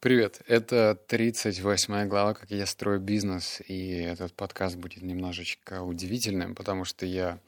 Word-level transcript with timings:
Привет, 0.00 0.42
это 0.46 0.94
38 1.08 2.06
глава 2.06 2.32
«Как 2.32 2.52
я 2.52 2.66
строю 2.66 3.00
бизнес», 3.00 3.60
и 3.66 3.90
этот 3.94 4.32
подкаст 4.32 4.76
будет 4.76 5.02
немножечко 5.02 5.82
удивительным, 5.82 6.54
потому 6.54 6.84
что 6.84 7.04
я 7.04 7.40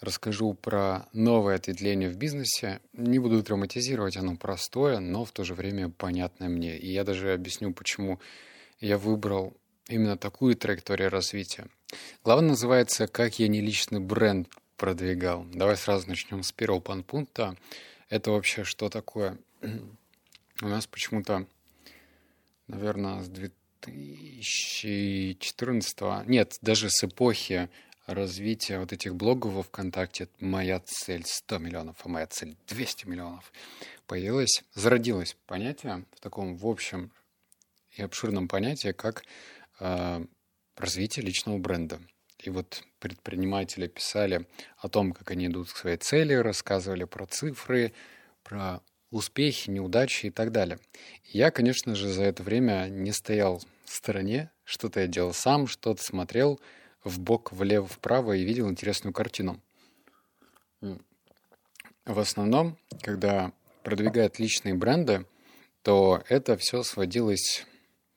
расскажу 0.00 0.52
про 0.54 1.06
новое 1.12 1.54
ответвление 1.54 2.08
в 2.10 2.16
бизнесе. 2.16 2.80
Не 2.92 3.20
буду 3.20 3.40
драматизировать, 3.40 4.16
оно 4.16 4.36
простое, 4.36 4.98
но 4.98 5.24
в 5.24 5.30
то 5.30 5.44
же 5.44 5.54
время 5.54 5.90
понятное 5.90 6.48
мне. 6.48 6.76
И 6.76 6.92
я 6.92 7.04
даже 7.04 7.32
объясню, 7.32 7.72
почему 7.72 8.18
я 8.80 8.98
выбрал 8.98 9.56
именно 9.86 10.18
такую 10.18 10.56
траекторию 10.56 11.08
развития. 11.08 11.68
Глава 12.24 12.42
называется 12.42 13.06
«Как 13.06 13.38
я 13.38 13.46
не 13.46 13.60
личный 13.60 14.00
бренд 14.00 14.48
продвигал». 14.76 15.46
Давай 15.54 15.76
сразу 15.76 16.08
начнем 16.08 16.42
с 16.42 16.50
первого 16.50 16.80
пункта. 16.80 17.56
Это 18.08 18.32
вообще 18.32 18.64
что 18.64 18.88
такое? 18.88 19.38
У 20.62 20.66
нас 20.66 20.88
почему-то 20.88 21.46
наверное, 22.72 23.22
с 23.22 23.28
2014, 23.28 26.26
нет, 26.26 26.58
даже 26.62 26.90
с 26.90 27.04
эпохи 27.04 27.70
развития 28.06 28.80
вот 28.80 28.92
этих 28.92 29.14
блогов 29.14 29.52
во 29.52 29.62
ВКонтакте 29.62 30.28
моя 30.40 30.80
цель 30.80 31.22
100 31.24 31.58
миллионов, 31.58 32.04
а 32.04 32.08
моя 32.08 32.26
цель 32.26 32.56
200 32.66 33.06
миллионов 33.06 33.52
появилась, 34.06 34.64
зародилось 34.74 35.36
понятие 35.46 36.04
в 36.16 36.20
таком 36.20 36.56
в 36.56 36.66
общем 36.66 37.12
и 37.92 38.02
обширном 38.02 38.48
понятии, 38.48 38.90
как 38.92 39.22
э, 39.78 40.24
развитие 40.76 41.24
личного 41.24 41.58
бренда. 41.58 42.00
И 42.38 42.50
вот 42.50 42.82
предприниматели 42.98 43.86
писали 43.86 44.48
о 44.78 44.88
том, 44.88 45.12
как 45.12 45.30
они 45.30 45.46
идут 45.46 45.70
к 45.70 45.76
своей 45.76 45.98
цели, 45.98 46.34
рассказывали 46.34 47.04
про 47.04 47.26
цифры, 47.26 47.92
про 48.42 48.82
успехи, 49.12 49.70
неудачи 49.70 50.26
и 50.26 50.30
так 50.30 50.50
далее. 50.50 50.78
я, 51.24 51.50
конечно 51.52 51.94
же, 51.94 52.08
за 52.08 52.24
это 52.24 52.42
время 52.42 52.88
не 52.88 53.12
стоял 53.12 53.62
в 53.84 53.92
стороне, 53.92 54.50
что-то 54.64 55.00
я 55.00 55.06
делал 55.06 55.32
сам, 55.34 55.68
что-то 55.68 56.02
смотрел 56.02 56.58
в 57.04 57.20
бок, 57.20 57.52
влево, 57.52 57.86
вправо 57.86 58.32
и 58.32 58.42
видел 58.44 58.68
интересную 58.68 59.12
картину. 59.12 59.60
В 60.80 62.18
основном, 62.18 62.78
когда 63.02 63.52
продвигают 63.84 64.38
личные 64.38 64.74
бренды, 64.74 65.26
то 65.82 66.22
это 66.28 66.56
все 66.56 66.82
сводилось 66.82 67.66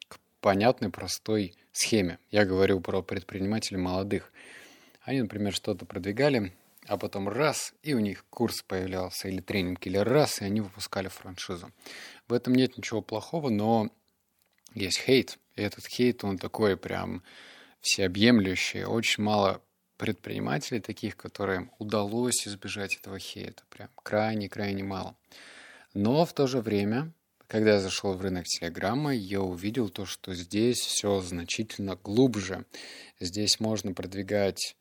к 0.07 0.17
понятной, 0.39 0.89
простой 0.89 1.55
схеме. 1.71 2.19
Я 2.31 2.45
говорю 2.45 2.79
про 2.79 3.01
предпринимателей 3.01 3.77
молодых. 3.77 4.31
Они, 5.01 5.21
например, 5.21 5.53
что-то 5.53 5.85
продвигали, 5.85 6.53
а 6.87 6.97
потом 6.97 7.27
раз, 7.27 7.73
и 7.83 7.93
у 7.93 7.99
них 7.99 8.25
курс 8.29 8.61
появлялся, 8.61 9.27
или 9.27 9.41
тренинг, 9.41 9.85
или 9.87 9.97
раз, 9.97 10.41
и 10.41 10.45
они 10.45 10.61
выпускали 10.61 11.07
франшизу. 11.07 11.71
В 12.27 12.33
этом 12.33 12.55
нет 12.55 12.77
ничего 12.77 13.01
плохого, 13.01 13.49
но 13.49 13.89
есть 14.73 14.99
хейт, 14.99 15.39
и 15.55 15.61
этот 15.61 15.87
хейт, 15.87 16.23
он 16.23 16.37
такой 16.37 16.77
прям 16.77 17.23
всеобъемлющий. 17.81 18.83
Очень 18.83 19.23
мало 19.23 19.61
предпринимателей 19.97 20.81
таких, 20.81 21.15
которым 21.15 21.71
удалось 21.79 22.47
избежать 22.47 22.95
этого 22.95 23.19
хейта. 23.19 23.63
Прям 23.69 23.89
крайне-крайне 24.03 24.83
мало. 24.83 25.15
Но 25.93 26.25
в 26.25 26.33
то 26.33 26.47
же 26.47 26.59
время, 26.59 27.13
когда 27.47 27.75
я 27.75 27.79
зашел 27.79 28.13
в 28.13 28.21
рынок 28.21 28.45
Телеграма, 28.45 29.15
я 29.15 29.41
увидел 29.41 29.89
то, 29.89 30.05
что 30.05 30.33
здесь 30.33 30.79
все 30.79 31.21
значительно 31.21 31.95
глубже. 31.95 32.65
Здесь 33.19 33.59
можно 33.59 33.93
продвигать 33.93 34.75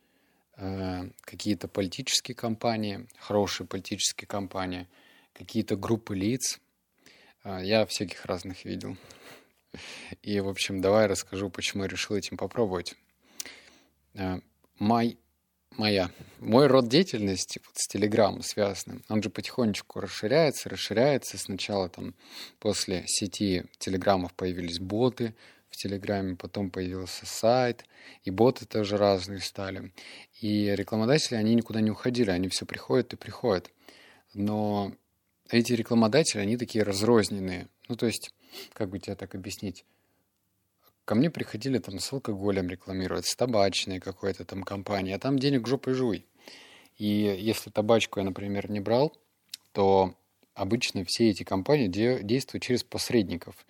какие-то 0.57 1.69
политические 1.69 2.35
кампании, 2.35 3.07
хорошие 3.19 3.67
политические 3.67 4.29
кампании, 4.29 4.87
какие-то 5.33 5.77
группы 5.77 6.15
лиц. 6.15 6.61
Э, 7.45 7.61
я 7.63 7.85
всяких 7.87 8.25
разных 8.25 8.65
видел. 8.65 8.97
И, 10.23 10.41
в 10.41 10.49
общем, 10.49 10.81
давай 10.81 11.07
расскажу, 11.07 11.51
почему 11.51 11.83
я 11.83 11.89
решил 11.89 12.17
этим 12.17 12.37
попробовать. 12.37 12.95
Э, 14.15 14.39
мой, 14.79 15.19
моя, 15.73 16.11
мой 16.39 16.67
род 16.67 16.89
деятельности 16.89 17.61
вот 17.67 17.77
с 17.77 17.89
Телеграмом 17.89 18.43
связанным, 18.43 19.03
он 19.09 19.23
же 19.23 19.31
потихонечку 19.31 20.01
расширяется, 20.01 20.69
расширяется. 20.69 21.37
Сначала 21.37 21.89
там 21.89 22.15
после 22.59 23.05
сети 23.07 23.65
Телеграмов 23.79 24.33
появились 24.35 24.79
боты, 24.79 25.35
в 25.75 25.77
Телеграме, 25.77 26.37
потом 26.37 26.71
появился 26.71 27.27
сайт, 27.27 27.85
и 28.23 28.31
боты 28.31 28.65
тоже 28.65 28.97
разные 28.97 29.41
стали. 29.41 29.93
И 30.41 30.67
рекламодатели, 30.77 31.35
они 31.35 31.55
никуда 31.57 31.81
не 31.81 31.91
уходили, 31.91 32.31
они 32.31 32.49
все 32.49 32.65
приходят 32.65 33.13
и 33.13 33.17
приходят. 33.17 33.73
Но 34.35 34.93
эти 35.51 35.73
рекламодатели, 35.73 36.41
они 36.41 36.57
такие 36.57 36.85
разрозненные. 36.85 37.67
Ну, 37.89 37.97
то 37.97 38.07
есть, 38.07 38.31
как 38.73 38.89
бы 38.89 39.01
тебе 39.01 39.17
так 39.17 39.35
объяснить? 39.35 39.85
Ко 41.05 41.17
мне 41.17 41.29
приходили 41.29 41.79
там 41.79 41.99
с 41.99 42.13
алкоголем 42.13 42.69
рекламировать, 42.69 43.27
с 43.27 43.35
табачной 43.35 43.99
какой-то 43.99 44.45
там 44.45 44.63
компанией, 44.63 45.17
а 45.17 45.19
там 45.19 45.41
денег 45.41 45.67
жопой 45.67 45.95
жуй. 45.95 46.25
И 46.99 47.07
если 47.07 47.71
табачку 47.71 48.21
я, 48.21 48.25
например, 48.25 48.71
не 48.71 48.79
брал, 48.79 49.13
то 49.73 50.15
обычно 50.55 51.05
все 51.05 51.31
эти 51.31 51.43
компании 51.43 51.89
де- 51.89 52.23
действуют 52.23 52.63
через 52.63 52.85
посредников 52.85 53.67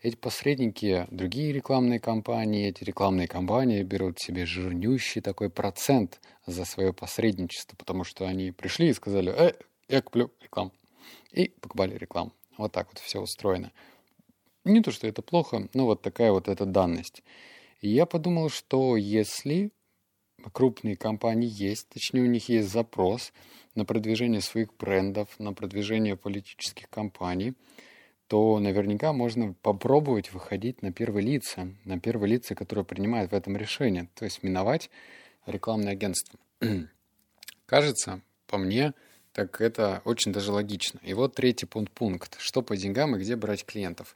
эти 0.00 0.14
посредники, 0.14 1.06
другие 1.10 1.52
рекламные 1.52 1.98
кампании, 1.98 2.68
эти 2.68 2.84
рекламные 2.84 3.26
кампании 3.26 3.82
берут 3.82 4.20
себе 4.20 4.46
жирнющий 4.46 5.20
такой 5.20 5.50
процент 5.50 6.20
за 6.46 6.64
свое 6.64 6.92
посредничество, 6.92 7.76
потому 7.76 8.04
что 8.04 8.26
они 8.26 8.52
пришли 8.52 8.88
и 8.88 8.94
сказали, 8.94 9.32
э, 9.32 9.54
я 9.88 10.02
куплю 10.02 10.30
рекламу. 10.40 10.72
И 11.32 11.48
покупали 11.48 11.96
рекламу. 11.96 12.32
Вот 12.56 12.72
так 12.72 12.88
вот 12.88 12.98
все 12.98 13.20
устроено. 13.20 13.72
Не 14.64 14.82
то, 14.82 14.92
что 14.92 15.06
это 15.06 15.22
плохо, 15.22 15.68
но 15.74 15.86
вот 15.86 16.02
такая 16.02 16.30
вот 16.30 16.48
эта 16.48 16.64
данность. 16.64 17.22
И 17.80 17.88
я 17.88 18.06
подумал, 18.06 18.50
что 18.50 18.96
если 18.96 19.72
крупные 20.52 20.96
компании 20.96 21.48
есть, 21.50 21.88
точнее 21.88 22.22
у 22.22 22.26
них 22.26 22.48
есть 22.48 22.68
запрос 22.68 23.32
на 23.74 23.84
продвижение 23.84 24.40
своих 24.40 24.74
брендов, 24.76 25.28
на 25.38 25.52
продвижение 25.52 26.16
политических 26.16 26.88
кампаний– 26.88 27.54
то 28.28 28.58
наверняка 28.60 29.12
можно 29.14 29.54
попробовать 29.62 30.32
выходить 30.32 30.82
на 30.82 30.92
первые 30.92 31.26
лица, 31.26 31.68
на 31.84 31.98
первые 31.98 32.32
лица, 32.32 32.54
которые 32.54 32.84
принимают 32.84 33.32
в 33.32 33.34
этом 33.34 33.56
решение, 33.56 34.08
то 34.14 34.26
есть 34.26 34.42
миновать 34.42 34.90
рекламное 35.46 35.92
агентство. 35.92 36.38
Кажется, 37.66 38.20
по 38.46 38.58
мне, 38.58 38.92
так 39.32 39.62
это 39.62 40.02
очень 40.04 40.32
даже 40.32 40.52
логично. 40.52 41.00
И 41.02 41.14
вот 41.14 41.36
третий 41.36 41.64
пункт, 41.64 41.90
пункт. 41.92 42.36
Что 42.38 42.60
по 42.60 42.76
деньгам 42.76 43.16
и 43.16 43.18
где 43.18 43.34
брать 43.34 43.64
клиентов? 43.64 44.14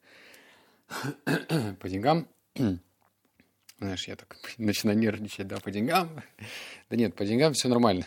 по 1.81 1.89
деньгам, 1.89 2.29
знаешь, 3.79 4.09
я 4.09 4.17
так 4.17 4.37
начинаю 4.59 4.99
нервничать, 4.99 5.47
да, 5.47 5.57
по 5.59 5.71
деньгам. 5.71 6.23
да 6.91 6.97
нет, 6.97 7.15
по 7.15 7.25
деньгам 7.25 7.55
все 7.55 7.69
нормально. 7.69 8.07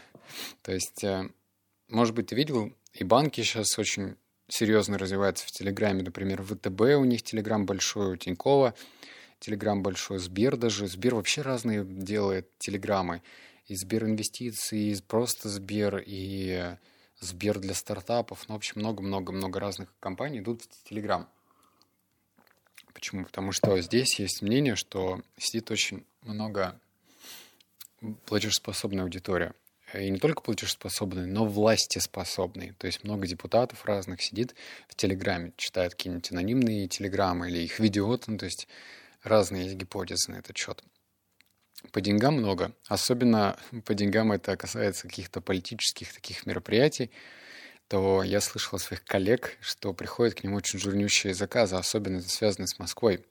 То 0.61 0.71
есть, 0.71 1.03
э, 1.03 1.29
может 1.89 2.13
быть, 2.13 2.27
ты 2.27 2.35
видел, 2.35 2.71
и 2.93 3.03
банки 3.03 3.41
сейчас 3.41 3.79
очень 3.79 4.17
серьезно 4.47 4.97
развивается 4.97 5.47
в 5.47 5.51
Телеграме. 5.51 6.03
Например, 6.03 6.41
ВТБ 6.43 6.81
у 6.97 7.05
них 7.05 7.23
Телеграм 7.23 7.65
большой, 7.65 8.13
у 8.13 8.15
Тинькова 8.15 8.75
Телеграм 9.39 9.83
большой, 9.83 10.19
Сбер 10.19 10.57
даже. 10.57 10.87
Сбер 10.87 11.15
вообще 11.15 11.41
разные 11.41 11.83
делает 11.83 12.49
Телеграммы. 12.57 13.21
И 13.67 13.75
Сбер 13.75 14.05
инвестиции, 14.05 14.91
и 14.91 15.01
просто 15.01 15.49
Сбер, 15.49 16.03
и 16.05 16.75
Сбер 17.19 17.59
для 17.59 17.73
стартапов. 17.73 18.47
Ну, 18.47 18.55
в 18.55 18.57
общем, 18.57 18.79
много-много-много 18.81 19.59
разных 19.59 19.93
компаний 19.99 20.39
идут 20.39 20.61
в 20.63 20.89
Телеграм. 20.89 21.27
Почему? 22.93 23.25
Потому 23.25 23.51
что 23.51 23.79
здесь 23.81 24.19
есть 24.19 24.41
мнение, 24.41 24.75
что 24.75 25.21
сидит 25.37 25.69
очень 25.69 26.05
много 26.21 26.79
платежеспособная 28.25 29.03
аудитория 29.03 29.53
и 29.97 30.09
не 30.09 30.19
только 30.19 30.41
платежеспособный, 30.41 31.25
но 31.25 31.45
властеспособный. 31.45 32.73
То 32.77 32.87
есть 32.87 33.03
много 33.03 33.27
депутатов 33.27 33.85
разных 33.85 34.21
сидит 34.21 34.55
в 34.87 34.95
Телеграме, 34.95 35.53
читает 35.57 35.93
какие-нибудь 35.93 36.31
анонимные 36.31 36.87
телеграммы 36.87 37.49
или 37.49 37.59
их 37.59 37.79
ведет, 37.79 38.27
ну, 38.27 38.37
то 38.37 38.45
есть 38.45 38.67
разные 39.23 39.65
есть 39.65 39.75
гипотезы 39.75 40.31
на 40.31 40.37
этот 40.37 40.57
счет. 40.57 40.83
По 41.91 42.01
деньгам 42.01 42.35
много. 42.35 42.73
Особенно 42.87 43.57
по 43.85 43.93
деньгам 43.93 44.31
это 44.31 44.57
касается 44.57 45.07
каких-то 45.07 45.41
политических 45.41 46.13
таких 46.13 46.45
мероприятий, 46.45 47.11
то 47.87 48.23
я 48.23 48.41
слышал 48.41 48.77
от 48.77 48.81
своих 48.81 49.03
коллег, 49.03 49.57
что 49.61 49.93
приходят 49.93 50.35
к 50.35 50.43
ним 50.43 50.53
очень 50.53 50.79
жирнющие 50.79 51.33
заказы, 51.33 51.75
особенно 51.75 52.21
связанные 52.21 52.67
с 52.67 52.79
Москвой. 52.79 53.23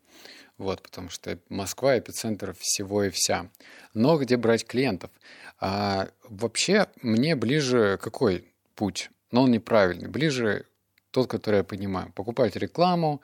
Вот, 0.56 0.83
потому 0.83 1.11
что 1.11 1.39
Москва— 1.49 1.99
эпицентр 1.99 2.55
всего 2.59 3.05
и 3.05 3.11
вся. 3.11 3.51
Но 3.93 4.17
где 4.19 4.37
брать 4.37 4.65
клиентов? 4.65 5.11
А, 5.59 6.09
вообще, 6.29 6.87
мне 7.03 7.35
ближе 7.35 7.99
какой 8.01 8.53
путь? 8.77 9.11
Но 9.33 9.43
он 9.43 9.51
неправильный. 9.51 10.09
Ближе 10.09 10.67
тот, 11.11 11.29
который 11.29 11.59
я 11.59 11.65
понимаю. 11.65 12.12
Покупать 12.12 12.55
рекламу 12.56 13.21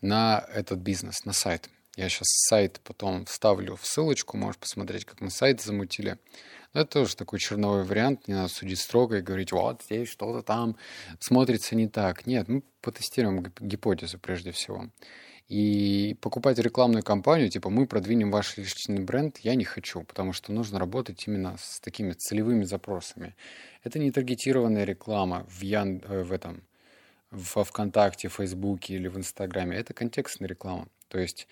на 0.00 0.46
этот 0.54 0.78
бизнес, 0.78 1.24
на 1.24 1.32
сайт. 1.32 1.68
Я 1.96 2.08
сейчас 2.08 2.28
сайт 2.48 2.80
потом 2.84 3.26
вставлю 3.26 3.76
в 3.76 3.86
ссылочку, 3.86 4.38
можешь 4.38 4.58
посмотреть, 4.58 5.04
как 5.04 5.20
мы 5.20 5.30
сайт 5.30 5.60
замутили. 5.60 6.18
Но 6.72 6.80
это 6.80 6.90
тоже 6.90 7.16
такой 7.16 7.38
черновой 7.38 7.84
вариант, 7.84 8.28
не 8.28 8.34
надо 8.34 8.48
судить 8.48 8.80
строго 8.80 9.18
и 9.18 9.20
говорить, 9.20 9.52
вот 9.52 9.82
здесь 9.82 10.08
что-то 10.08 10.42
там 10.42 10.76
смотрится 11.20 11.76
не 11.76 11.88
так. 11.88 12.26
Нет, 12.26 12.48
мы 12.48 12.62
потестируем 12.80 13.52
гипотезу 13.60 14.18
прежде 14.18 14.52
всего. 14.52 14.88
И 15.48 16.16
покупать 16.20 16.58
рекламную 16.58 17.02
кампанию, 17.02 17.50
типа 17.50 17.68
мы 17.68 17.86
продвинем 17.86 18.30
ваш 18.30 18.56
личный 18.56 19.00
бренд, 19.00 19.38
я 19.38 19.54
не 19.54 19.64
хочу, 19.64 20.02
потому 20.02 20.32
что 20.32 20.52
нужно 20.52 20.78
работать 20.78 21.26
именно 21.26 21.56
с 21.58 21.80
такими 21.80 22.12
целевыми 22.12 22.64
запросами. 22.64 23.34
Это 23.82 23.98
не 23.98 24.10
таргетированная 24.10 24.84
реклама 24.84 25.46
в, 25.48 25.62
Ян... 25.62 26.02
Э, 26.08 26.22
в 26.22 26.32
этом 26.32 26.62
во 27.30 27.64
ВКонтакте, 27.64 28.28
Фейсбуке 28.28 28.94
или 28.94 29.08
в 29.08 29.16
Инстаграме. 29.16 29.76
Это 29.76 29.94
контекстная 29.94 30.48
реклама. 30.48 30.88
То 31.08 31.18
есть 31.18 31.48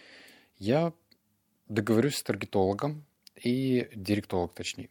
я 0.59 0.93
договорюсь 1.69 2.17
с 2.17 2.23
таргетологом 2.23 3.05
и 3.35 3.89
директолог, 3.95 4.55
точнее. 4.55 4.91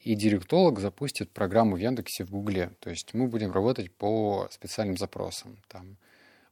И 0.00 0.14
директолог 0.14 0.78
запустит 0.80 1.30
программу 1.30 1.76
в 1.76 1.78
Яндексе, 1.78 2.24
в 2.24 2.30
Гугле. 2.30 2.72
То 2.80 2.88
есть 2.88 3.12
мы 3.12 3.28
будем 3.28 3.52
работать 3.52 3.92
по 3.92 4.48
специальным 4.50 4.96
запросам. 4.96 5.58
Там, 5.68 5.98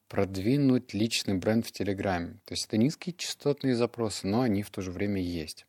продвинуть 0.09 0.95
личный 0.95 1.35
бренд 1.35 1.67
в 1.67 1.73
Телеграме. 1.73 2.39
То 2.45 2.55
есть 2.55 2.67
это 2.67 2.77
низкие 2.77 3.15
частотные 3.17 3.75
запросы, 3.75 4.27
но 4.27 4.43
они 4.43 4.63
в 4.63 4.71
то 4.71 4.81
же 4.81 4.91
время 4.91 5.21
есть. 5.21 5.67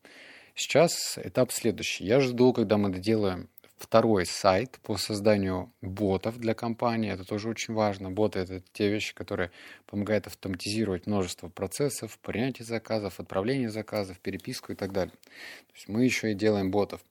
Сейчас 0.54 1.18
этап 1.22 1.52
следующий. 1.52 2.04
Я 2.04 2.20
жду, 2.20 2.52
когда 2.52 2.76
мы 2.76 2.90
доделаем 2.90 3.48
второй 3.80 4.26
сайт 4.26 4.78
по 4.82 4.98
созданию 4.98 5.72
ботов 5.80 6.38
для 6.38 6.52
компании. 6.54 7.12
Это 7.12 7.24
тоже 7.24 7.48
очень 7.48 7.72
важно. 7.72 8.10
Боты— 8.10 8.38
это 8.40 8.62
те 8.72 8.90
вещи, 8.90 9.14
которые 9.14 9.50
помогают 9.86 10.26
автоматизировать 10.26 11.06
множество 11.06 11.48
процессов, 11.48 12.18
принятие 12.18 12.66
заказов, 12.66 13.20
отправление 13.20 13.70
заказов, 13.70 14.18
переписку 14.20 14.72
и 14.72 14.74
так 14.74 14.92
далее. 14.92 15.14
То 15.22 15.74
есть 15.74 15.88
мы 15.88 16.04
еще 16.04 16.32
и 16.32 16.34
делаем 16.34 16.70
ботов. 16.70 17.02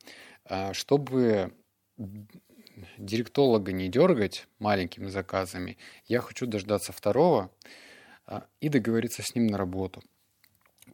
А 0.46 0.74
чтобы 0.74 1.54
директолога 2.98 3.72
не 3.72 3.90
дергать 3.90 4.48
маленькими 4.60 5.08
заказами, 5.08 5.78
я 6.06 6.22
хочу 6.22 6.46
дождаться 6.46 6.92
второго 6.92 7.52
а, 8.26 8.46
и 8.62 8.70
договориться 8.70 9.22
с 9.24 9.36
ним 9.36 9.48
на 9.48 9.58
работу. 9.58 10.04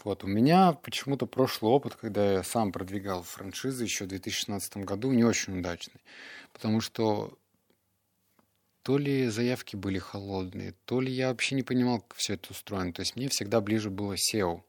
Вот, 0.04 0.24
у 0.24 0.28
меня 0.28 0.74
почему-то 0.74 1.26
прошлый 1.26 1.72
опыт, 1.72 1.96
когда 1.96 2.34
я 2.34 2.44
сам 2.44 2.72
продвигал 2.72 3.24
франшизы 3.24 3.84
еще 3.84 4.06
в 4.06 4.10
2016 4.10 4.78
году, 4.78 5.12
не 5.12 5.24
очень 5.24 5.60
удачный. 5.60 6.02
Потому 6.52 6.82
что 6.82 7.38
то 8.84 8.98
ли 9.00 9.30
заявки 9.30 9.76
были 9.76 9.98
холодные, 9.98 10.76
то 10.86 11.02
ли 11.02 11.12
я 11.12 11.30
вообще 11.30 11.56
не 11.56 11.64
понимал, 11.64 12.02
как 12.02 12.16
все 12.18 12.36
это 12.36 12.52
устроено. 12.52 12.94
То 12.94 13.00
есть 13.00 13.16
мне 13.16 13.30
всегда 13.30 13.62
ближе 13.62 13.90
было 13.90 14.14
SEO. 14.14 14.62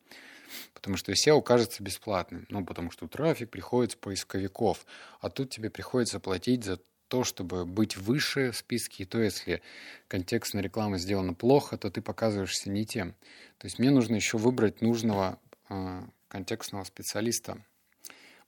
Потому 0.73 0.97
что 0.97 1.13
SEO 1.13 1.43
кажется 1.43 1.83
бесплатным. 1.83 2.47
Ну, 2.49 2.65
потому 2.65 2.91
что 2.91 3.09
трафик 3.09 3.51
приходит 3.51 3.93
с 3.93 3.97
поисковиков. 3.97 4.87
А 5.21 5.29
тут 5.29 5.51
тебе 5.51 5.69
приходится 5.69 6.19
платить 6.19 6.65
за 6.65 6.81
то, 7.09 7.25
чтобы 7.25 7.65
быть 7.65 7.97
выше 7.97 8.51
в 8.51 8.57
списке, 8.57 9.05
и 9.05 9.07
то, 9.07 9.21
если 9.21 9.63
контекстная 10.09 10.63
реклама 10.63 10.99
сделана 10.99 11.35
плохо, 11.35 11.77
то 11.77 11.91
ты 11.91 12.03
показываешься 12.03 12.71
не 12.71 12.85
тем. 12.85 13.13
То 13.59 13.67
есть 13.67 13.79
мне 13.79 13.91
нужно 13.91 14.17
еще 14.17 14.39
выбрать 14.39 14.83
нужного 14.83 15.39
э, 15.69 16.03
контекстного 16.29 16.85
специалиста. 16.85 17.65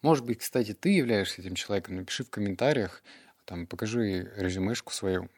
Может 0.02 0.24
быть, 0.24 0.38
кстати, 0.38 0.74
ты 0.74 0.90
являешься 0.90 1.40
этим 1.40 1.54
человеком. 1.54 1.96
Напиши 1.96 2.24
в 2.24 2.30
комментариях, 2.30 3.02
там, 3.44 3.66
покажи 3.66 4.30
резюмешку 4.36 4.92
свою, 4.92 5.28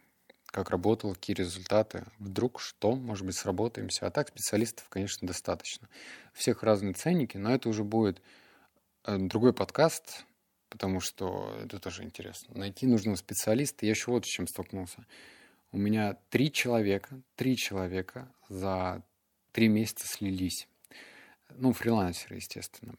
как 0.47 0.71
работал, 0.71 1.15
какие 1.15 1.37
результаты. 1.37 2.05
Вдруг 2.19 2.61
что, 2.61 2.97
может 2.97 3.25
быть, 3.25 3.37
сработаемся. 3.37 4.07
А 4.07 4.11
так 4.11 4.29
специалистов, 4.29 4.89
конечно, 4.89 5.27
достаточно. 5.27 5.89
Всех 6.35 6.63
разные 6.63 6.95
ценники, 6.95 7.37
но 7.37 7.55
это 7.55 7.69
уже 7.69 7.85
будет 7.85 8.21
э, 9.05 9.17
другой 9.19 9.53
подкаст, 9.53 10.25
потому 10.71 11.01
что 11.01 11.55
это 11.63 11.79
тоже 11.79 12.05
интересно. 12.05 12.57
Найти 12.57 12.87
нужного 12.87 13.17
специалиста. 13.17 13.85
Я 13.85 13.91
еще 13.91 14.13
вот 14.13 14.25
с 14.25 14.29
чем 14.29 14.47
столкнулся. 14.47 15.05
У 15.73 15.79
меня 15.79 16.17
три 16.31 16.51
человека, 16.51 17.21
три 17.37 17.57
человека 17.57 18.33
за 18.49 19.03
три 19.53 19.69
месяца 19.69 20.07
слились. 20.07 20.69
Ну, 21.51 21.73
фрилансеры, 21.73 22.37
естественно. 22.37 22.95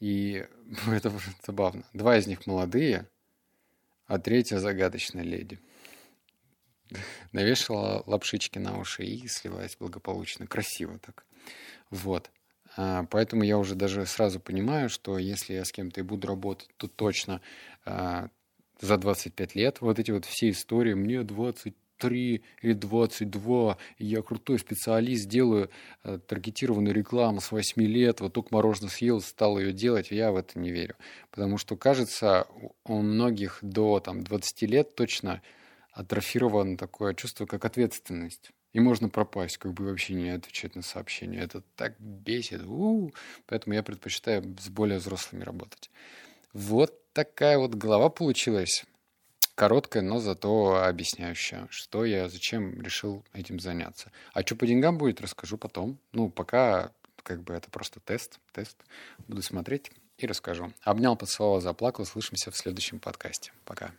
И 0.00 0.46
это 0.86 1.12
забавно. 1.44 1.84
Два 1.92 2.16
из 2.16 2.26
них 2.26 2.46
молодые, 2.46 3.08
а 4.06 4.18
третья 4.18 4.58
загадочная 4.58 5.24
леди. 5.24 5.58
Навешала 7.32 8.02
лапшички 8.06 8.58
на 8.58 8.78
уши 8.78 9.04
и 9.04 9.28
слилась 9.28 9.76
благополучно. 9.76 10.46
Красиво 10.46 10.98
так. 10.98 11.26
Вот. 11.90 12.30
А, 12.80 13.04
поэтому 13.10 13.42
я 13.42 13.58
уже 13.58 13.74
даже 13.74 14.06
сразу 14.06 14.38
понимаю, 14.38 14.88
что 14.88 15.18
если 15.18 15.54
я 15.54 15.64
с 15.64 15.72
кем-то 15.72 16.00
и 16.00 16.04
буду 16.04 16.28
работать, 16.28 16.68
то 16.76 16.86
точно 16.86 17.40
а, 17.84 18.28
за 18.80 18.96
25 18.96 19.56
лет 19.56 19.80
вот 19.80 19.98
эти 19.98 20.12
вот 20.12 20.24
все 20.24 20.50
истории, 20.50 20.94
мне 20.94 21.24
23 21.24 22.44
или 22.62 22.72
22, 22.72 23.78
и 23.96 24.06
я 24.06 24.22
крутой 24.22 24.60
специалист, 24.60 25.28
делаю 25.28 25.70
а, 26.04 26.20
таргетированную 26.20 26.94
рекламу 26.94 27.40
с 27.40 27.50
8 27.50 27.82
лет, 27.82 28.20
вот 28.20 28.32
только 28.32 28.54
мороженое 28.54 28.90
съел, 28.90 29.20
стал 29.22 29.58
ее 29.58 29.72
делать, 29.72 30.12
я 30.12 30.30
в 30.30 30.36
это 30.36 30.56
не 30.60 30.70
верю. 30.70 30.94
Потому 31.32 31.58
что, 31.58 31.76
кажется, 31.76 32.46
у 32.84 33.02
многих 33.02 33.58
до 33.60 33.98
там, 33.98 34.22
20 34.22 34.62
лет 34.70 34.94
точно 34.94 35.42
атрофировано 35.90 36.76
такое 36.76 37.14
чувство, 37.14 37.44
как 37.46 37.64
ответственность. 37.64 38.52
И 38.72 38.80
можно 38.80 39.08
пропасть, 39.08 39.56
как 39.58 39.72
бы 39.72 39.86
вообще 39.86 40.14
не 40.14 40.30
отвечать 40.30 40.76
на 40.76 40.82
сообщения. 40.82 41.40
Это 41.40 41.62
так 41.76 41.98
бесит. 41.98 42.62
У-у-у. 42.62 43.12
Поэтому 43.46 43.74
я 43.74 43.82
предпочитаю 43.82 44.56
с 44.58 44.68
более 44.68 44.98
взрослыми 44.98 45.42
работать. 45.42 45.90
Вот 46.52 47.12
такая 47.12 47.58
вот 47.58 47.74
глава 47.74 48.10
получилась. 48.10 48.84
Короткая, 49.54 50.04
но 50.04 50.20
зато 50.20 50.84
объясняющая, 50.84 51.66
что 51.70 52.04
я, 52.04 52.28
зачем 52.28 52.80
решил 52.80 53.24
этим 53.32 53.58
заняться. 53.58 54.12
А 54.32 54.42
что 54.42 54.54
по 54.54 54.66
деньгам 54.66 54.98
будет, 54.98 55.20
расскажу 55.20 55.58
потом. 55.58 55.98
Ну, 56.12 56.30
пока 56.30 56.92
как 57.24 57.42
бы 57.42 57.54
это 57.54 57.68
просто 57.70 57.98
тест, 58.00 58.38
тест. 58.52 58.76
Буду 59.26 59.42
смотреть 59.42 59.90
и 60.16 60.26
расскажу. 60.26 60.72
Обнял, 60.82 61.16
поцеловал, 61.16 61.60
заплакал. 61.60 62.04
Слышимся 62.04 62.50
в 62.50 62.56
следующем 62.56 63.00
подкасте. 63.00 63.52
Пока. 63.64 63.92